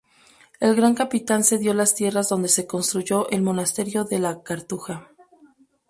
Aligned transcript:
El 0.59 0.73
Gran 0.75 0.95
Capitán 0.95 1.43
cedió 1.43 1.75
las 1.75 1.93
tierras 1.93 2.27
donde 2.27 2.47
se 2.47 2.65
construyó 2.65 3.29
el 3.29 3.43
monasterio 3.43 4.03
de 4.03 4.17
la 4.17 4.41
Cartuja. 4.41 5.11